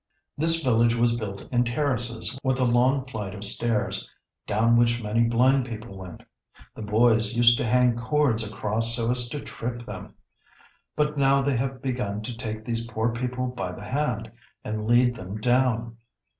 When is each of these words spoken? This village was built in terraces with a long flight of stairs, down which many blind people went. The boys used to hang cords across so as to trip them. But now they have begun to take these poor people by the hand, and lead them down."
This 0.35 0.63
village 0.63 0.95
was 0.95 1.15
built 1.15 1.47
in 1.51 1.63
terraces 1.63 2.35
with 2.43 2.59
a 2.59 2.63
long 2.65 3.05
flight 3.05 3.35
of 3.35 3.43
stairs, 3.45 4.09
down 4.47 4.75
which 4.75 4.99
many 5.03 5.21
blind 5.25 5.67
people 5.67 5.95
went. 5.95 6.23
The 6.73 6.81
boys 6.81 7.35
used 7.35 7.55
to 7.59 7.63
hang 7.65 7.95
cords 7.95 8.43
across 8.43 8.95
so 8.95 9.11
as 9.11 9.29
to 9.29 9.39
trip 9.41 9.85
them. 9.85 10.15
But 10.95 11.19
now 11.19 11.43
they 11.43 11.55
have 11.55 11.83
begun 11.83 12.23
to 12.23 12.35
take 12.35 12.65
these 12.65 12.87
poor 12.87 13.13
people 13.13 13.45
by 13.49 13.73
the 13.73 13.85
hand, 13.85 14.31
and 14.63 14.87
lead 14.87 15.15
them 15.15 15.39
down." 15.39 15.97